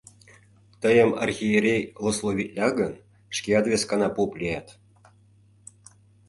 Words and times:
Тыйым 0.81 1.11
архиерей 1.25 1.83
«лословитла» 2.05 2.67
гын, 2.79 2.93
шкеат 3.35 3.65
вескана 3.71 4.07
поп 4.17 4.31
лият. 4.39 4.67